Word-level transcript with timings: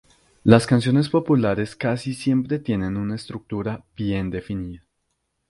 Las 0.43 0.65
canciones 0.65 1.09
populares 1.09 1.75
casi 1.75 2.15
siempre 2.15 2.57
tienen 2.57 2.97
una 2.97 3.13
estructura 3.13 3.85
bien 3.95 4.31
definida. 4.31 4.83